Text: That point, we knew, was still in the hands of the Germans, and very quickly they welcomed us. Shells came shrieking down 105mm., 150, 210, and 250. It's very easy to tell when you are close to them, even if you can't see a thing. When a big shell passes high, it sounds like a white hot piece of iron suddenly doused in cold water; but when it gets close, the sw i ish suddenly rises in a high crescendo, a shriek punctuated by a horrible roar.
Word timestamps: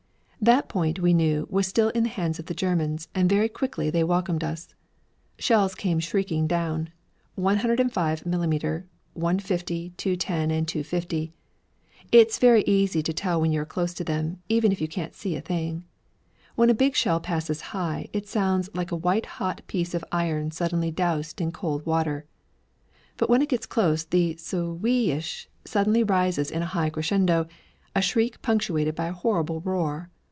That 0.43 0.69
point, 0.69 0.97
we 0.99 1.13
knew, 1.13 1.45
was 1.51 1.67
still 1.67 1.89
in 1.89 2.01
the 2.01 2.09
hands 2.09 2.39
of 2.39 2.47
the 2.47 2.55
Germans, 2.55 3.07
and 3.13 3.29
very 3.29 3.47
quickly 3.47 3.91
they 3.91 4.03
welcomed 4.03 4.43
us. 4.43 4.73
Shells 5.37 5.75
came 5.75 5.99
shrieking 5.99 6.47
down 6.47 6.89
105mm., 7.37 8.83
150, 9.13 9.89
210, 9.97 10.49
and 10.49 10.67
250. 10.67 11.31
It's 12.11 12.39
very 12.39 12.63
easy 12.63 13.03
to 13.03 13.13
tell 13.13 13.39
when 13.39 13.51
you 13.51 13.61
are 13.61 13.65
close 13.67 13.93
to 13.93 14.03
them, 14.03 14.41
even 14.49 14.71
if 14.71 14.81
you 14.81 14.87
can't 14.87 15.13
see 15.13 15.35
a 15.35 15.41
thing. 15.41 15.83
When 16.55 16.71
a 16.71 16.81
big 16.83 16.95
shell 16.95 17.19
passes 17.19 17.61
high, 17.69 18.07
it 18.11 18.27
sounds 18.27 18.67
like 18.73 18.91
a 18.91 18.95
white 19.05 19.27
hot 19.37 19.61
piece 19.67 19.93
of 19.93 20.03
iron 20.11 20.49
suddenly 20.49 20.89
doused 20.89 21.39
in 21.39 21.51
cold 21.51 21.85
water; 21.85 22.25
but 23.15 23.29
when 23.29 23.43
it 23.43 23.49
gets 23.49 23.67
close, 23.67 24.05
the 24.05 24.35
sw 24.37 24.53
i 24.83 24.87
ish 24.89 25.47
suddenly 25.65 26.03
rises 26.03 26.49
in 26.49 26.63
a 26.63 26.73
high 26.73 26.89
crescendo, 26.89 27.47
a 27.95 28.01
shriek 28.01 28.41
punctuated 28.41 28.95
by 28.95 29.05
a 29.09 29.13
horrible 29.13 29.61
roar. 29.61 30.09